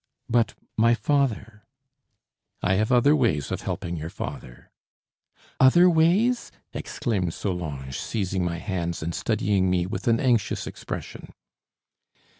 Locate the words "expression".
10.65-11.33